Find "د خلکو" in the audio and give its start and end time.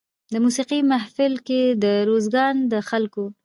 2.71-3.25